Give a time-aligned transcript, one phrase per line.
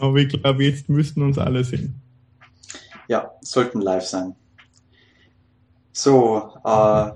[0.00, 2.00] Aber ich glaube, jetzt müssten uns alle sehen.
[3.08, 4.34] Ja, sollten live sein.
[5.92, 7.10] So, äh,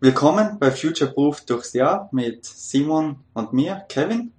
[0.00, 4.32] willkommen bei Future Proof durchs Jahr mit Simon und mir, Kevin.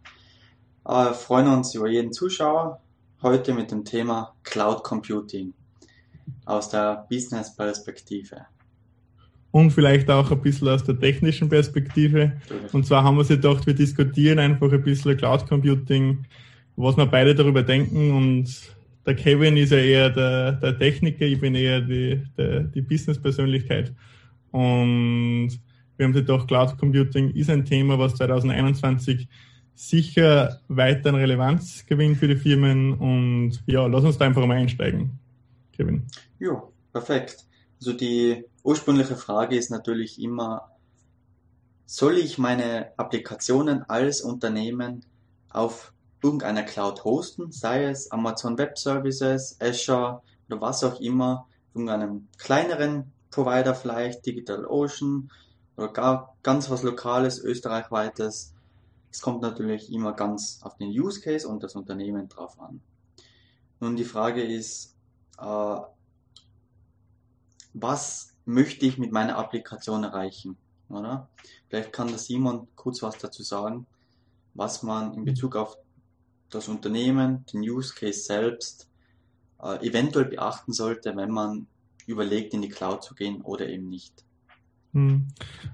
[0.88, 2.80] Äh, freuen uns über jeden Zuschauer.
[3.22, 5.54] Heute mit dem Thema Cloud Computing
[6.46, 8.46] aus der Business-Perspektive.
[9.52, 12.34] Und vielleicht auch ein bisschen aus der technischen Perspektive.
[12.72, 16.26] Und zwar haben wir sich gedacht, wir diskutieren einfach ein bisschen Cloud Computing,
[16.76, 18.12] was wir beide darüber denken.
[18.12, 18.50] Und
[19.06, 23.94] der Kevin ist ja eher der, der Techniker, ich bin eher die, der, die Business-Persönlichkeit.
[24.52, 25.60] Und
[25.98, 29.28] wir haben sich gedacht, Cloud Computing ist ein Thema, was 2021
[29.74, 32.94] sicher weiter an Relevanz gewinnt für die Firmen.
[32.94, 35.20] Und ja, lass uns da einfach mal einsteigen.
[35.74, 36.08] Kevin.
[36.40, 37.46] Ja, perfekt.
[37.80, 40.72] Also die ursprüngliche Frage ist natürlich immer,
[41.86, 45.06] soll ich meine Applikationen als Unternehmen
[45.50, 45.94] auf
[46.26, 53.12] irgendeiner Cloud hosten, sei es Amazon Web Services, Azure oder was auch immer, irgendeinem kleineren
[53.30, 55.30] Provider vielleicht, DigitalOcean
[55.78, 58.54] oder gar ganz was Lokales, österreichweites.
[59.12, 62.82] Es kommt natürlich immer ganz auf den Use Case und das Unternehmen drauf an.
[63.80, 64.96] Nun die Frage ist,
[65.38, 65.78] äh,
[67.74, 70.58] was möchte ich mit meiner Applikation erreichen,
[70.90, 71.30] oder?
[71.70, 73.86] Vielleicht kann der Simon kurz was dazu sagen,
[74.56, 75.78] was man in Bezug auf
[76.50, 78.90] das Unternehmen, den Use Case selbst,
[79.62, 81.68] äh, eventuell beachten sollte, wenn man
[82.08, 84.24] überlegt, in die Cloud zu gehen oder eben nicht.
[84.94, 85.28] Hm.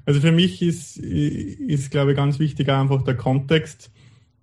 [0.06, 3.92] Also für mich ist, ist glaube ich, ganz wichtig einfach der Kontext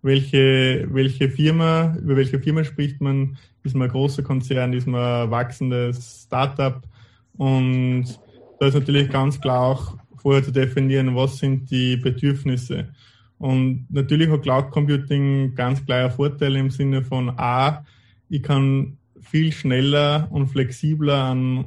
[0.03, 5.25] welche, welche Firma, über welche Firma spricht man, ist man ein großer Konzern, ist man
[5.25, 6.81] ein wachsendes Startup
[7.37, 8.05] und
[8.61, 12.89] da ist natürlich ganz klar auch vorher zu definieren, was sind die Bedürfnisse.
[13.39, 17.85] Und natürlich hat Cloud Computing ganz klar Vorteile im Sinne von A,
[18.29, 21.65] ich kann viel schneller und flexibler an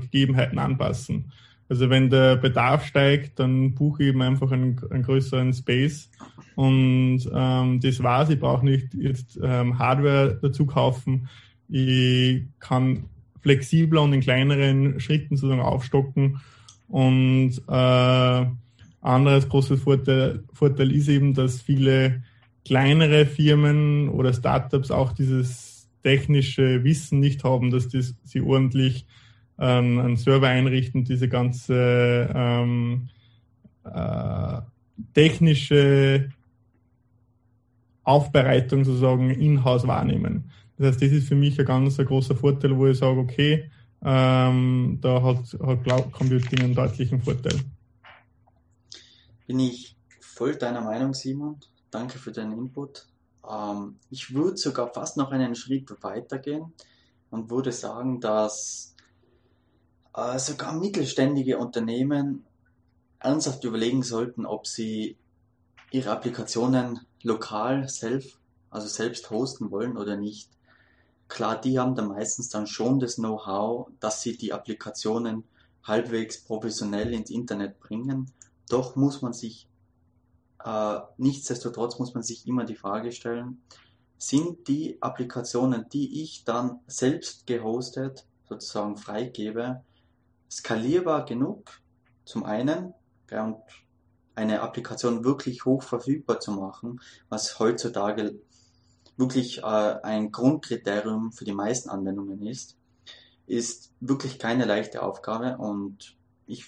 [0.00, 1.32] Gegebenheiten anpassen.
[1.68, 6.10] Also wenn der Bedarf steigt, dann buche ich eben einfach einen, einen größeren Space
[6.56, 8.30] und ähm, das war's.
[8.30, 11.28] Ich brauche nicht jetzt ähm, Hardware dazu kaufen.
[11.68, 13.04] Ich kann
[13.40, 16.40] flexibler und in kleineren Schritten sozusagen aufstocken.
[16.88, 18.46] Und äh,
[19.04, 22.22] anderes großes Vorteil, Vorteil ist eben, dass viele
[22.64, 29.06] kleinere Firmen oder Startups auch dieses technische Wissen nicht haben, dass das sie ordentlich
[29.58, 33.08] ähm, einen Server einrichten, diese ganze ähm,
[33.84, 34.60] äh,
[35.12, 36.30] technische
[38.02, 40.50] Aufbereitung sozusagen in-house wahrnehmen.
[40.76, 43.70] Das heißt, das ist für mich ein ganz ein großer Vorteil, wo ich sage, okay,
[44.04, 47.60] ähm, da hat, hat Cloud Computing einen deutlichen Vorteil.
[49.46, 51.60] Bin ich voll deiner Meinung, Simon.
[51.90, 53.06] Danke für deinen Input.
[53.48, 56.72] Ähm, ich würde sogar fast noch einen Schritt weitergehen
[57.30, 58.94] und würde sagen, dass
[60.14, 62.44] äh, sogar mittelständige Unternehmen
[63.18, 65.16] ernsthaft überlegen sollten, ob sie
[65.90, 68.38] ihre Applikationen lokal selbst,
[68.70, 70.50] also selbst hosten wollen oder nicht.
[71.28, 75.44] Klar, die haben dann meistens dann schon das Know-how, dass sie die Applikationen
[75.82, 78.30] halbwegs professionell ins Internet bringen.
[78.68, 79.68] Doch muss man sich,
[80.64, 83.62] äh, nichtsdestotrotz muss man sich immer die Frage stellen,
[84.18, 89.82] sind die Applikationen, die ich dann selbst gehostet sozusagen freigebe,
[90.50, 91.80] skalierbar genug,
[92.24, 92.94] zum einen,
[93.30, 93.56] ja, und
[94.34, 98.34] eine Applikation wirklich hoch verfügbar zu machen, was heutzutage
[99.16, 102.76] wirklich äh, ein Grundkriterium für die meisten Anwendungen ist,
[103.46, 105.56] ist wirklich keine leichte Aufgabe.
[105.58, 106.16] Und
[106.46, 106.66] ich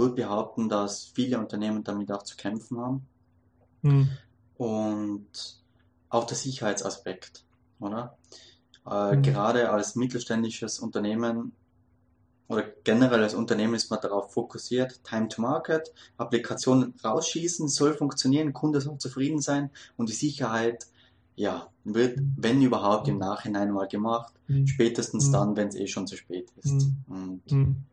[0.00, 3.06] würde behaupten, dass viele Unternehmen damit auch zu kämpfen haben.
[3.82, 4.08] Hm.
[4.56, 5.30] Und
[6.08, 7.44] auch der Sicherheitsaspekt,
[7.78, 8.16] oder?
[8.86, 9.22] Äh, hm.
[9.22, 11.52] Gerade als mittelständisches Unternehmen
[12.48, 18.52] oder generell als Unternehmen ist man darauf fokussiert, Time to Market, Applikation rausschießen, soll funktionieren,
[18.52, 20.88] Kunde soll zufrieden sein und die Sicherheit,
[21.36, 24.66] ja, wird, wenn überhaupt, im Nachhinein mal gemacht, mhm.
[24.66, 25.32] spätestens mhm.
[25.32, 26.88] dann, wenn es eh schon zu spät ist.
[27.06, 27.84] Mhm.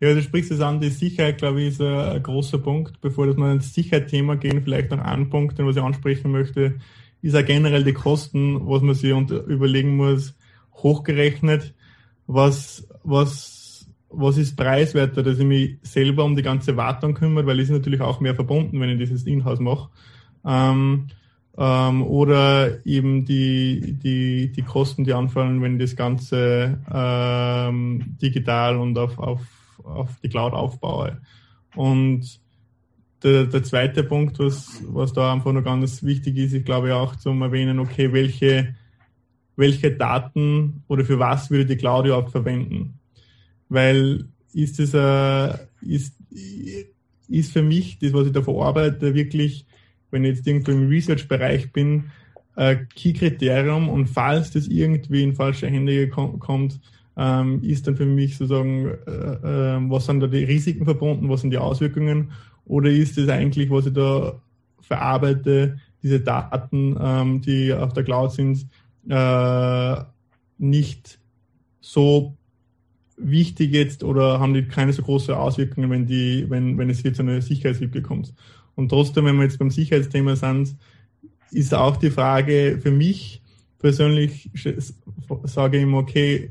[0.00, 3.00] Ja, du sprichst es an, die Sicherheit, glaube ich, ist ein, großer Punkt.
[3.00, 6.76] Bevor dass wir ins Sicherheitsthema gehen, vielleicht noch ein Punkt, den was ich ansprechen möchte,
[7.20, 10.34] ist auch generell die Kosten, was man sich überlegen muss,
[10.74, 11.74] hochgerechnet,
[12.26, 13.58] was, was
[14.10, 17.70] was ist preiswerter, dass ich mich selber um die ganze Wartung kümmere, weil ich ist
[17.70, 19.90] natürlich auch mehr verbunden, wenn ich dieses Inhouse mache.
[20.46, 21.08] Ähm,
[21.56, 28.96] ähm, oder eben die, die, die Kosten, die anfallen, wenn das Ganze ähm, digital und
[28.96, 29.40] auf, auf,
[29.84, 31.20] auf die Cloud aufbaue.
[31.74, 32.40] Und
[33.22, 37.16] der, der zweite Punkt, was, was da einfach noch ganz wichtig ist, ich glaube auch
[37.16, 38.74] zum Erwähnen, okay, welche
[39.58, 42.94] welche Daten oder für was würde die Cloud überhaupt verwenden.
[43.68, 45.52] Weil ist es äh,
[45.82, 46.14] ist,
[47.28, 49.66] ist für mich das, was ich da verarbeite, wirklich,
[50.12, 52.04] wenn ich jetzt irgendwo im Research-Bereich bin,
[52.54, 56.80] ein Key-Kriterium und falls das irgendwie in falsche Hände kommt,
[57.18, 61.40] ähm, ist dann für mich sozusagen, äh, äh, was sind da die Risiken verbunden, was
[61.40, 62.30] sind die Auswirkungen
[62.64, 64.40] oder ist es eigentlich, was ich da
[64.80, 68.66] verarbeite, diese Daten, ähm, die auf der Cloud sind,
[69.08, 69.96] äh,
[70.58, 71.18] nicht
[71.80, 72.36] so
[73.16, 77.12] wichtig jetzt oder haben die keine so große Auswirkungen, wenn die, wenn, wenn es hier
[77.12, 78.32] zu einer Sicherheitslücke kommt.
[78.76, 80.76] Und trotzdem, wenn wir jetzt beim Sicherheitsthema sind,
[81.50, 83.42] ist auch die Frage für mich
[83.80, 84.50] persönlich,
[85.44, 86.50] sage ich immer, okay,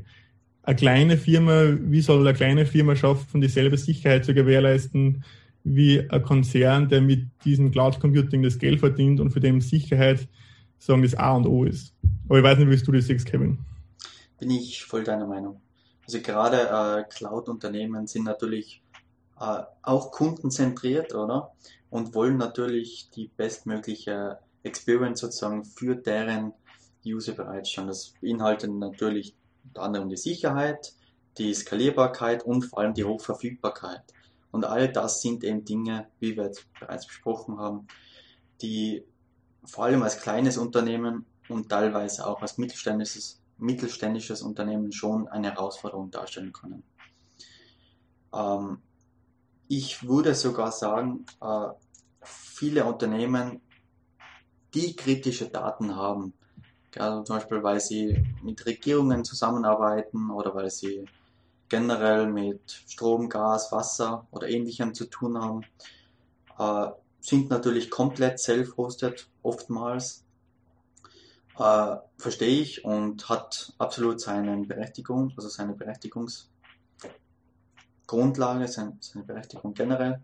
[0.68, 5.24] eine kleine Firma, wie soll eine kleine Firma schaffen, dieselbe Sicherheit zu gewährleisten
[5.64, 10.28] wie ein Konzern, der mit diesem Cloud Computing das Geld verdient und für den Sicherheit
[10.78, 11.94] sagen das A und O ist.
[12.28, 13.58] Aber ich weiß nicht, wie du das siehst, Kevin.
[14.38, 15.58] Bin ich voll deiner Meinung.
[16.04, 18.82] Also gerade äh, Cloud-Unternehmen sind natürlich
[19.40, 21.52] äh, auch kundenzentriert, oder?
[21.88, 26.52] Und wollen natürlich die bestmögliche Experience sozusagen für deren
[27.06, 27.88] User bereitstellen.
[27.88, 29.34] Das beinhaltet natürlich
[29.68, 30.94] unter anderem die Sicherheit,
[31.38, 34.02] die Skalierbarkeit und vor allem die Hochverfügbarkeit.
[34.50, 37.86] Und all das sind eben Dinge, wie wir jetzt bereits besprochen haben,
[38.60, 39.04] die
[39.64, 46.10] vor allem als kleines Unternehmen und teilweise auch als mittelständisches, mittelständisches Unternehmen schon eine Herausforderung
[46.10, 46.82] darstellen können.
[48.34, 48.78] Ähm,
[49.68, 51.68] ich würde sogar sagen, äh,
[52.22, 53.60] viele Unternehmen
[54.74, 56.34] die kritische Daten haben.
[56.98, 61.06] Also zum Beispiel, weil sie mit Regierungen zusammenarbeiten oder weil sie
[61.68, 65.64] generell mit Strom, Gas, Wasser oder ähnlichem zu tun haben,
[66.58, 66.90] äh,
[67.20, 70.24] sind natürlich komplett self-hosted oftmals.
[71.58, 80.22] Äh, verstehe ich und hat absolut seine Berechtigung, also seine Berechtigungsgrundlage, seine, seine Berechtigung generell.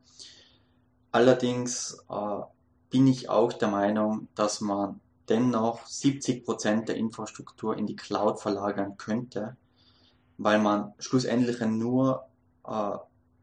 [1.10, 2.40] Allerdings äh,
[2.90, 8.40] bin ich auch der Meinung, dass man dennoch 70 Prozent der Infrastruktur in die Cloud
[8.40, 9.56] verlagern könnte,
[10.38, 12.26] weil man schlussendlich nur
[12.66, 12.96] äh,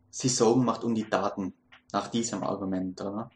[0.09, 1.53] sich Sorgen macht um die Daten
[1.91, 3.01] nach diesem Argument.
[3.01, 3.31] Oder?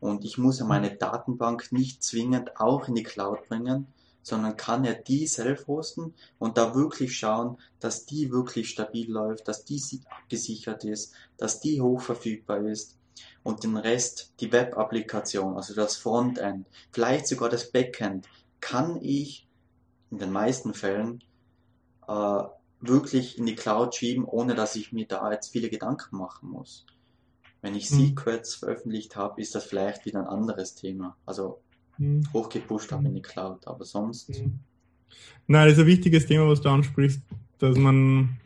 [0.00, 3.86] Und ich muss ja meine Datenbank nicht zwingend auch in die Cloud bringen,
[4.22, 9.48] sondern kann ja die self hosten und da wirklich schauen, dass die wirklich stabil läuft,
[9.48, 9.80] dass die
[10.10, 12.98] abgesichert ist, dass die hochverfügbar ist
[13.42, 18.28] und den Rest, die Web-Applikation, also das Frontend, vielleicht sogar das Backend,
[18.60, 19.46] kann ich
[20.10, 21.22] in den meisten Fällen
[22.06, 22.42] äh,
[22.80, 26.86] wirklich in die Cloud schieben, ohne dass ich mir da jetzt viele Gedanken machen muss.
[27.60, 27.96] Wenn ich mhm.
[27.96, 31.16] Secrets veröffentlicht habe, ist das vielleicht wieder ein anderes Thema.
[31.26, 31.60] Also
[31.98, 32.22] mhm.
[32.32, 34.30] hochgepusht habe in die Cloud, aber sonst.
[34.30, 34.60] Mhm.
[35.46, 37.20] Nein, das ist ein wichtiges Thema, was du ansprichst,
[37.58, 38.38] dass man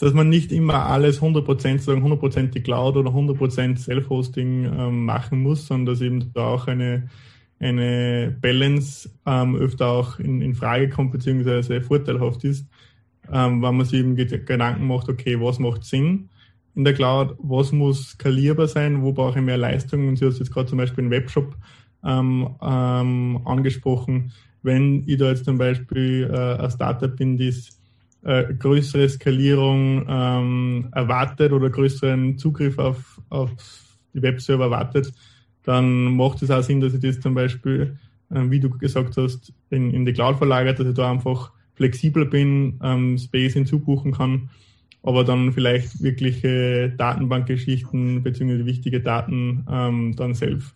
[0.00, 5.42] dass man nicht immer alles 100% sagen, 100% die Cloud oder 100% Self-Hosting ähm, machen
[5.42, 7.10] muss, sondern dass eben da auch eine,
[7.58, 12.66] eine Balance ähm, öfter auch in, in Frage kommt, beziehungsweise vorteilhaft ist,
[13.30, 16.30] ähm, wenn man sich eben Gedanken macht, okay, was macht Sinn
[16.74, 20.08] in der Cloud, was muss skalierbar sein, wo brauche ich mehr Leistung?
[20.08, 21.54] Und sie hat jetzt gerade zum Beispiel einen Webshop
[22.02, 24.32] ähm, ähm, angesprochen,
[24.62, 27.79] wenn ich da jetzt zum Beispiel äh, ein Startup bin, das
[28.22, 33.50] äh, größere Skalierung ähm, erwartet oder größeren Zugriff auf, auf
[34.14, 35.12] die Webserver erwartet,
[35.62, 37.98] dann macht es auch Sinn, dass ich das zum Beispiel,
[38.30, 42.26] äh, wie du gesagt hast, in, in die Cloud verlagert, dass ich da einfach flexibel
[42.26, 44.50] bin, ähm, Space hinzubuchen kann,
[45.02, 48.66] aber dann vielleicht wirkliche Datenbankgeschichten bzw.
[48.66, 50.74] wichtige Daten ähm, dann selbst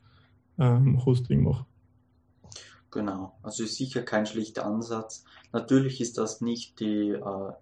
[0.58, 1.66] ähm, Hosting mache.
[2.94, 5.24] Genau, also ist sicher kein schlichter Ansatz.
[5.50, 7.52] Natürlich ist das nicht die äh,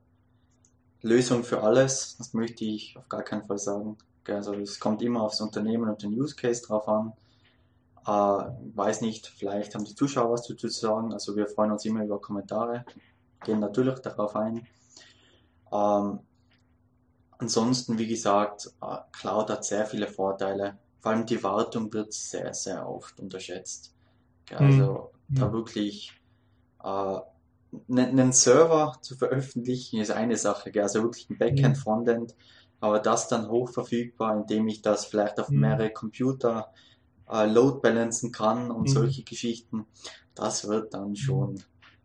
[1.00, 3.96] Lösung für alles, das möchte ich auf gar keinen Fall sagen.
[4.28, 7.14] Also es kommt immer aufs Unternehmen und den Use Case drauf an.
[8.06, 11.14] Äh, weiß nicht, vielleicht haben die Zuschauer was zu sagen.
[11.14, 12.84] Also wir freuen uns immer über Kommentare,
[13.42, 14.66] gehen natürlich darauf ein.
[15.72, 16.20] Ähm,
[17.38, 20.76] ansonsten, wie gesagt, äh, Cloud hat sehr viele Vorteile.
[21.00, 23.94] Vor allem die Wartung wird sehr, sehr oft unterschätzt.
[24.50, 25.38] Also mhm.
[25.38, 26.12] da wirklich
[26.82, 27.18] äh,
[27.90, 31.80] einen Server zu veröffentlichen ist eine Sache, also wirklich ein Backend, mhm.
[31.80, 32.34] Frontend,
[32.80, 35.60] aber das dann hochverfügbar, indem ich das vielleicht auf mhm.
[35.60, 36.72] mehrere Computer
[37.30, 38.92] äh, load balancen kann und mhm.
[38.92, 39.86] solche Geschichten,
[40.34, 41.62] das wird dann schon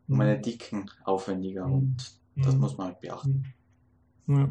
[0.07, 1.97] um eine Dicken aufwendiger und
[2.35, 3.53] das muss man halt beachten.
[4.27, 4.49] Ja.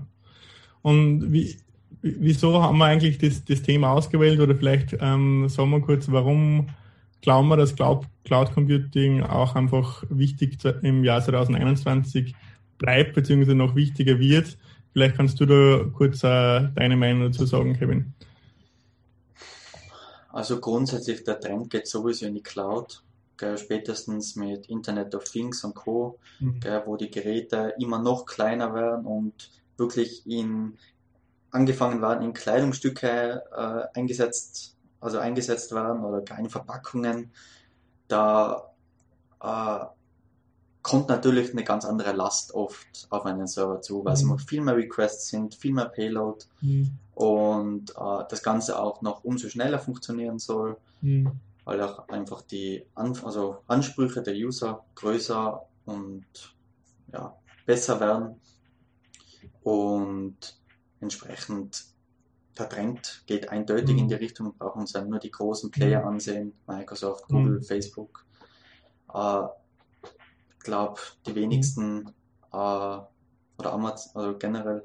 [0.82, 1.56] Und wie,
[2.02, 6.68] wieso haben wir eigentlich das, das Thema ausgewählt oder vielleicht ähm, sagen wir kurz, warum
[7.20, 12.34] glauben wir, dass Cloud, Cloud Computing auch einfach wichtig im Jahr 2021
[12.78, 14.58] bleibt, beziehungsweise noch wichtiger wird.
[14.92, 18.14] Vielleicht kannst du da kurz äh, deine Meinung dazu sagen, Kevin.
[20.30, 23.02] Also grundsätzlich der Trend geht sowieso in die Cloud,
[23.36, 26.60] gell, spätestens mit Internet of Things und Co., mhm.
[26.60, 30.76] gell, wo die Geräte immer noch kleiner werden und wirklich in
[31.50, 34.75] angefangen werden, in Kleidungsstücke äh, eingesetzt,
[35.06, 37.30] also eingesetzt werden oder kleine Verpackungen.
[38.08, 38.70] Da
[39.40, 39.86] äh,
[40.82, 44.30] kommt natürlich eine ganz andere Last oft auf einen Server zu, weil es mhm.
[44.30, 46.92] immer viel mehr Requests sind, viel mehr Payload mhm.
[47.14, 51.32] und äh, das Ganze auch noch umso schneller funktionieren soll, mhm.
[51.64, 56.24] weil auch einfach die An also Ansprüche der User größer und
[57.12, 58.40] ja, besser werden
[59.62, 60.36] und
[61.00, 61.84] entsprechend
[62.64, 64.20] Trend geht eindeutig in die mhm.
[64.20, 66.08] Richtung, wir brauchen uns dann nur die großen Player mhm.
[66.08, 67.62] ansehen, Microsoft, Google, mhm.
[67.62, 68.24] Facebook.
[69.12, 69.42] Äh,
[70.66, 72.08] glaube, die wenigsten
[72.52, 74.82] äh, oder Amazon, also generell,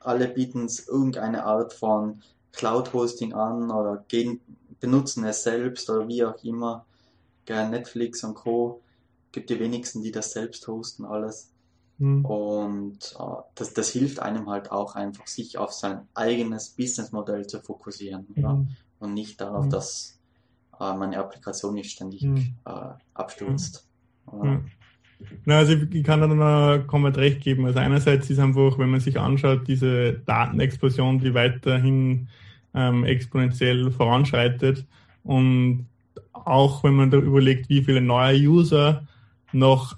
[0.00, 4.40] alle bieten es irgendeine Art von Cloud-Hosting an oder gehen,
[4.80, 6.86] benutzen es selbst oder wie auch immer.
[7.46, 8.82] Gell, Netflix und Co.
[9.32, 11.50] gibt die wenigsten, die das selbst hosten, alles.
[11.98, 12.24] Mhm.
[12.24, 13.22] Und äh,
[13.54, 18.68] das, das hilft einem halt auch einfach, sich auf sein eigenes Businessmodell zu fokussieren mhm.
[18.98, 19.70] und nicht darauf, mhm.
[19.70, 20.18] dass
[20.80, 22.54] äh, meine Applikation nicht ständig mhm.
[22.64, 23.86] äh, abstürzt.
[24.32, 24.60] Ja.
[25.44, 27.66] Na, also ich kann da noch komplett recht geben.
[27.66, 32.28] Also einerseits ist einfach, wenn man sich anschaut, diese Datenexplosion, die weiterhin
[32.74, 34.84] ähm, exponentiell voranschreitet
[35.22, 35.86] und
[36.32, 39.06] auch wenn man da überlegt, wie viele neue User
[39.52, 39.96] noch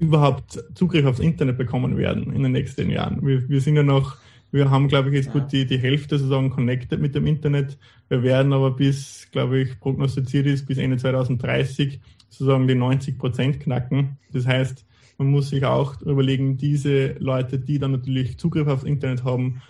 [0.00, 3.24] überhaupt Zugriff aufs Internet bekommen werden in den nächsten Jahren.
[3.26, 4.16] Wir, wir sind ja noch
[4.50, 7.76] wir haben, glaube ich, jetzt gut die, die Hälfte sozusagen connected mit dem Internet.
[8.08, 13.60] Wir werden aber bis, glaube ich, prognostiziert ist, bis Ende 2030 sozusagen die 90 Prozent
[13.60, 14.16] knacken.
[14.32, 14.86] Das heißt,
[15.18, 19.60] man muss sich auch überlegen, diese Leute, die dann natürlich Zugriff aufs Internet haben,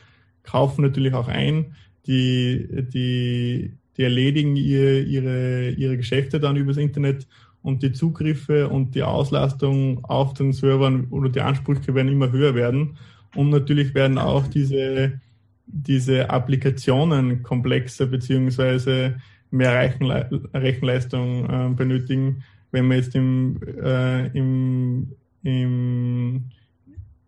[0.45, 1.75] kaufen natürlich auch ein.
[2.07, 7.27] Die, die, die erledigen ihr, ihre, ihre Geschäfte dann übers Internet
[7.69, 12.55] und die Zugriffe und die Auslastung auf den Servern oder die Ansprüche werden immer höher
[12.55, 12.97] werden.
[13.37, 15.21] Und natürlich werden auch diese,
[15.67, 19.21] diese Applikationen komplexer beziehungsweise
[19.51, 26.45] mehr Rechenle Rechenleistung äh, benötigen, wenn man jetzt im, äh, im, im,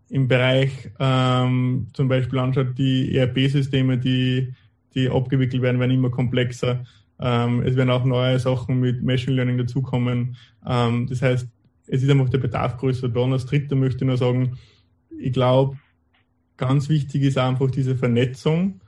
[0.08, 4.54] im Bereich ähm, zum Beispiel anschaut, die ERP-Systeme, die,
[4.94, 6.82] die abgewickelt werden, werden immer komplexer.
[7.20, 10.36] Ähm, es werden auch neue Sachen mit Machine Learning dazukommen.
[10.66, 11.46] Ähm, das heißt,
[11.86, 13.20] es ist einfach der Bedarf größer da.
[13.20, 14.56] Und als Dritter möchte ich nur sagen,
[15.18, 15.76] ich glaube,
[16.56, 18.80] ganz wichtig ist einfach diese Vernetzung,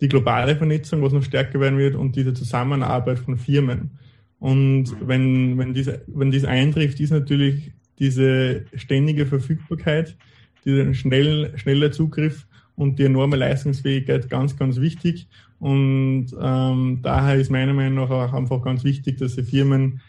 [0.00, 3.98] die globale Vernetzung, was noch stärker werden wird und diese Zusammenarbeit von Firmen.
[4.38, 4.96] Und mhm.
[5.02, 10.16] wenn, wenn, dies, wenn dies eintrifft, ist natürlich diese ständige Verfügbarkeit,
[10.64, 15.28] dieser schnell, schneller Zugriff und die enorme Leistungsfähigkeit ganz, ganz wichtig.
[15.60, 20.00] Und ähm, daher ist meiner Meinung nach auch einfach ganz wichtig, dass die Firmen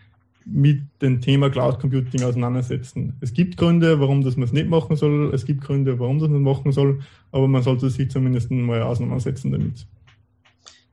[0.45, 3.17] mit dem Thema Cloud Computing auseinandersetzen.
[3.21, 5.31] Es gibt Gründe, warum das man es nicht machen soll.
[5.33, 7.01] Es gibt Gründe, warum das man machen soll.
[7.31, 9.85] Aber man sollte sich zumindest mal auseinandersetzen damit.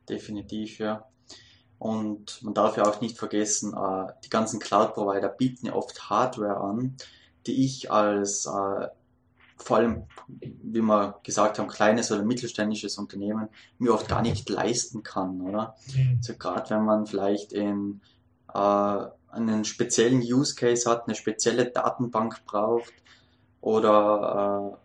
[0.08, 1.04] Definitiv, ja.
[1.78, 6.58] Und man darf ja auch nicht vergessen, äh, die ganzen Cloud-Provider bieten ja oft Hardware
[6.58, 6.96] an,
[7.46, 8.88] die ich als äh,
[9.58, 13.48] vor allem, wie wir gesagt haben, kleines oder mittelständisches Unternehmen
[13.78, 15.74] mir oft gar nicht leisten kann, oder?
[15.94, 16.16] Mhm.
[16.18, 18.00] Also gerade wenn man vielleicht in
[18.54, 22.92] äh, einen speziellen Use Case hat, eine spezielle Datenbank braucht
[23.60, 24.78] oder äh,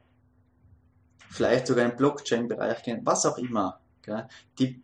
[1.30, 3.80] vielleicht sogar im Blockchain-Bereich gehen, was auch immer.
[4.02, 4.28] Gell?
[4.60, 4.82] Die,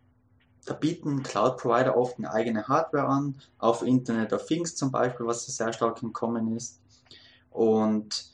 [0.64, 5.46] da bieten Cloud-Provider oft eine eigene Hardware an, auf Internet of Things zum Beispiel, was
[5.46, 6.80] sehr stark im Kommen ist.
[7.50, 8.30] Und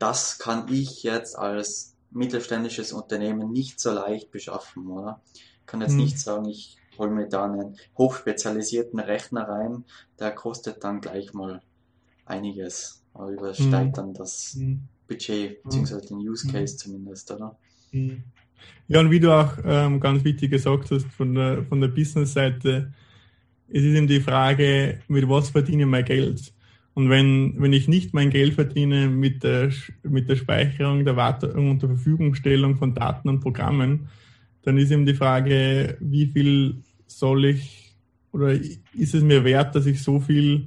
[0.00, 5.20] das kann ich jetzt als mittelständisches Unternehmen nicht so leicht beschaffen, oder?
[5.34, 5.98] Ich kann jetzt hm.
[5.98, 9.84] nicht sagen, ich hole mir da einen hochspezialisierten Rechner rein,
[10.18, 11.62] der kostet dann gleich mal
[12.24, 13.92] einiges, aber übersteigt mhm.
[13.92, 14.80] dann das mhm.
[15.06, 16.52] Budget, beziehungsweise den Use hm.
[16.52, 17.56] Case zumindest, oder?
[17.90, 18.24] Hm.
[18.88, 22.92] Ja, und wie du auch ähm, ganz wichtig gesagt hast, von der, von der Business-Seite,
[23.68, 26.52] es ist eben die Frage, mit was verdiene ich mein Geld?
[27.00, 29.70] Und wenn, wenn ich nicht mein Geld verdiene mit der,
[30.02, 34.08] mit der Speicherung, der Wartung und der Verfügungstellung von Daten und Programmen,
[34.64, 37.96] dann ist eben die Frage, wie viel soll ich
[38.32, 40.66] oder ist es mir wert, dass ich so viel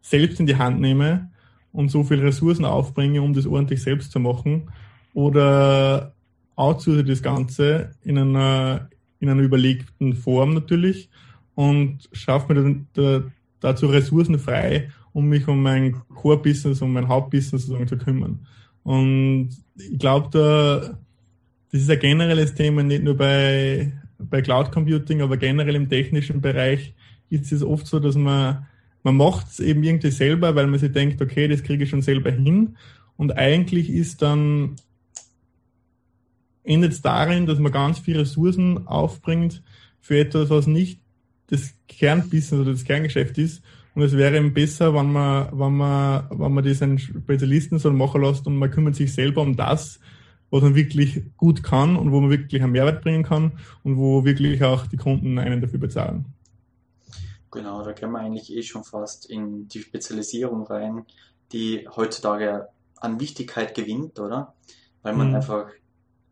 [0.00, 1.30] selbst in die Hand nehme
[1.70, 4.72] und so viel Ressourcen aufbringe, um das ordentlich selbst zu machen?
[5.14, 6.14] Oder
[6.56, 11.10] outsource das Ganze in einer, in einer überlegten Form natürlich
[11.54, 13.22] und schaffe mir da,
[13.60, 18.46] dazu Ressourcen frei, um mich um mein Core-Business, um mein Hauptbusiness sozusagen zu kümmern.
[18.82, 20.98] Und ich glaube, da,
[21.72, 26.40] das ist ein generelles Thema, nicht nur bei, bei Cloud Computing, aber generell im technischen
[26.40, 26.94] Bereich
[27.28, 28.66] ist es oft so, dass man,
[29.02, 32.02] man macht es eben irgendwie selber, weil man sich denkt, okay, das kriege ich schon
[32.02, 32.76] selber hin.
[33.16, 34.76] Und eigentlich ist dann,
[36.64, 39.62] endet es darin, dass man ganz viele Ressourcen aufbringt
[40.00, 41.00] für etwas, was nicht
[41.48, 43.62] das Kernbusiness oder das Kerngeschäft ist.
[43.94, 47.92] Und es wäre eben besser, wenn man, wenn man, wenn man das einen Spezialisten so
[47.92, 49.98] machen lässt und man kümmert sich selber um das,
[50.50, 54.24] was man wirklich gut kann und wo man wirklich einen Mehrwert bringen kann und wo
[54.24, 56.26] wirklich auch die Kunden einen dafür bezahlen.
[57.50, 61.04] Genau, da können wir eigentlich eh schon fast in die Spezialisierung rein,
[61.52, 64.54] die heutzutage an Wichtigkeit gewinnt, oder?
[65.02, 65.36] Weil man mhm.
[65.36, 65.66] einfach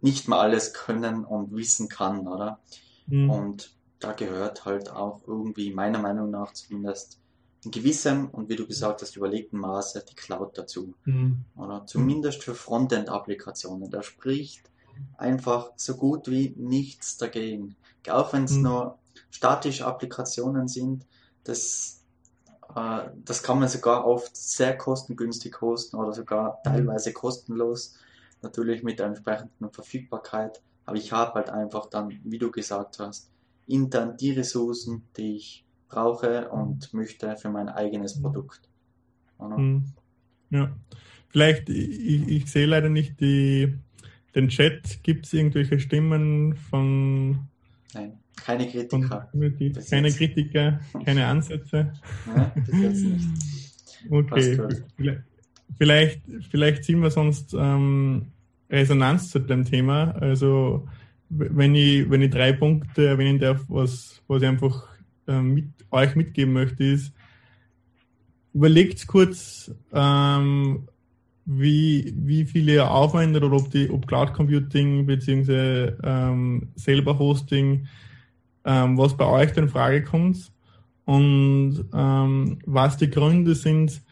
[0.00, 2.60] nicht mal alles können und wissen kann, oder?
[3.06, 3.30] Mhm.
[3.30, 7.18] Und da gehört halt auch irgendwie meiner Meinung nach zumindest
[7.64, 10.94] in gewissem und wie du gesagt hast, überlegten Maße die Cloud dazu.
[11.04, 11.44] Mhm.
[11.56, 13.90] Oder zumindest für Frontend-Applikationen.
[13.90, 14.70] Da spricht
[15.16, 17.76] einfach so gut wie nichts dagegen.
[18.08, 18.62] Auch wenn es mhm.
[18.62, 18.98] nur
[19.30, 21.04] statische Applikationen sind,
[21.44, 22.02] das,
[22.74, 26.70] äh, das kann man sogar oft sehr kostengünstig hosten oder sogar mhm.
[26.70, 27.94] teilweise kostenlos.
[28.40, 30.62] Natürlich mit der entsprechenden Verfügbarkeit.
[30.86, 33.28] Aber ich habe halt einfach dann, wie du gesagt hast,
[33.66, 38.22] intern die Ressourcen, die ich brauche und möchte für mein eigenes mhm.
[38.22, 38.68] Produkt.
[39.40, 39.84] Mhm.
[40.50, 40.74] Ja,
[41.28, 43.74] vielleicht, ich, ich sehe leider nicht die,
[44.34, 45.02] den Chat.
[45.02, 47.48] Gibt es irgendwelche Stimmen von.
[47.94, 49.28] Nein, keine Kritiker.
[49.30, 51.92] Von, keine Kritiker, keine Ansätze.
[52.26, 53.28] Nein, bis jetzt nicht.
[54.10, 54.58] Okay,
[55.76, 58.26] vielleicht, vielleicht ziehen wir sonst ähm,
[58.70, 60.12] Resonanz zu dem Thema.
[60.12, 60.86] Also
[61.30, 64.86] wenn ich, wenn ich drei Punkte erwähnen darf, was, was ich einfach
[65.28, 67.12] äh, mit euch mitgeben möchte, ist,
[68.54, 70.88] überlegt kurz, ähm,
[71.44, 75.92] wie, wie viele ihr aufwendet oder ob, die, ob Cloud Computing bzw.
[76.02, 77.86] Ähm, selber Hosting,
[78.64, 80.52] ähm, was bei euch in Frage kommt
[81.06, 84.02] und ähm, was die Gründe sind,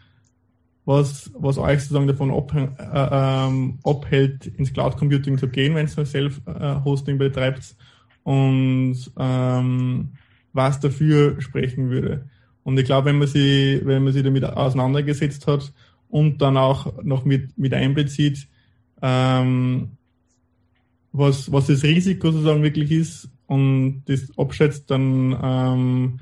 [0.87, 5.89] was, was euch sozusagen davon ab, äh, ähm, abhält, ins Cloud Computing zu gehen, wenn
[5.95, 7.77] ihr Self-Hosting betreibt
[8.23, 10.13] und ähm,
[10.57, 12.29] was dafür sprechen würde.
[12.65, 15.73] Und ich glaube, wenn man sich, wenn man sich damit auseinandergesetzt hat
[16.09, 18.49] und dann auch noch mit, mit einbezieht,
[19.03, 19.91] ähm,
[21.13, 26.21] was, was das Risiko sozusagen wirklich ist und das abschätzt, dann ähm,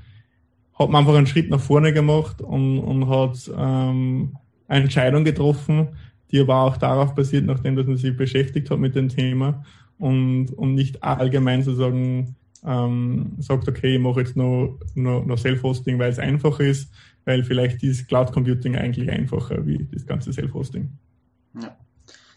[0.75, 4.37] hat man einfach einen Schritt nach vorne gemacht und, und hat ähm,
[4.69, 5.89] eine Entscheidung getroffen,
[6.31, 9.65] die aber auch darauf basiert, nachdem dass man sich beschäftigt hat mit dem Thema
[9.99, 15.99] und, und nicht allgemein sozusagen ähm, sagt, okay, ich mache jetzt nur, nur, nur Self-Hosting,
[15.99, 16.91] weil es einfach ist,
[17.25, 20.91] weil vielleicht ist Cloud Computing eigentlich einfacher wie das ganze Self-Hosting.
[21.55, 21.77] Ja,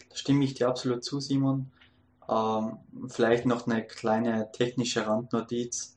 [0.08, 1.70] da stimme ich dir absolut zu, Simon.
[2.28, 5.96] Ähm, vielleicht noch eine kleine technische Randnotiz.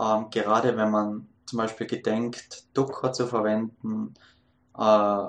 [0.00, 4.14] Ähm, gerade wenn man zum Beispiel gedenkt, Docker zu verwenden,
[4.76, 5.26] äh,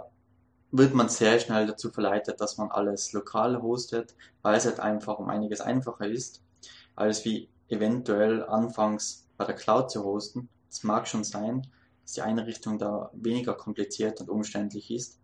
[0.72, 5.20] wird man sehr schnell dazu verleitet, dass man alles lokal hostet, weil es halt einfach
[5.20, 6.42] um einiges einfacher ist,
[6.96, 10.50] als wie eventuell anfangs bei der Cloud zu hosten.
[10.70, 11.68] Es mag schon sein,
[12.04, 15.20] dass die Einrichtung da weniger kompliziert und umständlich ist,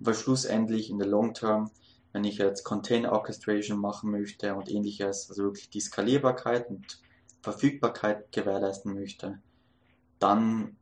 [0.00, 1.70] aber schlussendlich in der Long Term,
[2.12, 7.00] wenn ich jetzt Container Orchestration machen möchte und ähnliches, also wirklich die Skalierbarkeit und
[7.40, 9.40] Verfügbarkeit gewährleisten möchte,
[10.18, 10.76] dann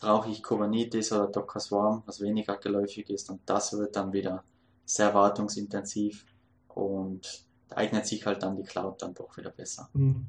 [0.00, 4.44] brauche ich Kubernetes oder Docker Swarm, was weniger geläufig ist und das wird dann wieder
[4.84, 6.24] sehr wartungsintensiv
[6.68, 7.44] und
[7.76, 9.88] eignet sich halt dann die Cloud dann doch wieder besser.
[9.92, 10.26] Mhm.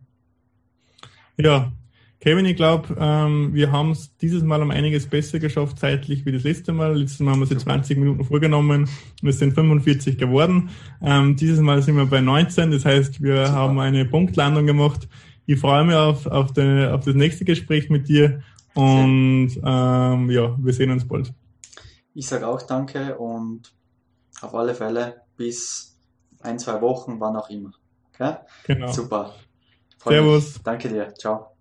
[1.37, 1.71] Ja,
[2.21, 6.31] Kevin, ich glaube, ähm, wir haben es dieses Mal um einiges besser geschafft zeitlich wie
[6.31, 6.95] das letzte Mal.
[6.95, 8.87] Letztes Mal haben wir sie 20 Minuten vorgenommen
[9.23, 10.69] und es sind 45 geworden.
[11.01, 13.57] Ähm, dieses Mal sind wir bei 19, das heißt, wir Super.
[13.57, 15.07] haben eine Punktlandung gemacht.
[15.47, 18.43] Ich freue mich auf, auf, den, auf das nächste Gespräch mit dir
[18.75, 21.33] und ähm, ja, wir sehen uns bald.
[22.13, 23.73] Ich sage auch danke und
[24.41, 25.90] auf alle Fälle bis
[26.43, 27.71] ein, zwei Wochen, wann auch immer.
[28.13, 28.35] Okay?
[28.65, 28.91] Genau.
[28.91, 29.33] Super.
[29.97, 30.53] Freu Servus.
[30.53, 30.63] Mich.
[30.63, 31.13] Danke dir.
[31.15, 31.55] Ciao.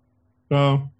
[0.47, 0.91] Ciao.